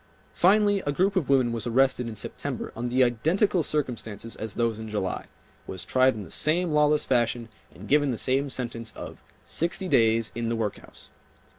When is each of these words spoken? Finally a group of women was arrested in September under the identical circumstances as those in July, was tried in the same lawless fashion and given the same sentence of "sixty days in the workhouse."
Finally 0.33 0.79
a 0.87 0.91
group 0.91 1.15
of 1.15 1.29
women 1.29 1.51
was 1.53 1.67
arrested 1.67 2.07
in 2.07 2.15
September 2.15 2.73
under 2.75 2.89
the 2.89 3.03
identical 3.03 3.61
circumstances 3.61 4.35
as 4.35 4.55
those 4.55 4.79
in 4.79 4.89
July, 4.89 5.27
was 5.67 5.85
tried 5.85 6.15
in 6.15 6.23
the 6.23 6.31
same 6.31 6.71
lawless 6.71 7.05
fashion 7.05 7.49
and 7.71 7.87
given 7.87 8.09
the 8.09 8.17
same 8.17 8.49
sentence 8.49 8.91
of 8.93 9.21
"sixty 9.45 9.87
days 9.87 10.31
in 10.33 10.49
the 10.49 10.55
workhouse." 10.55 11.11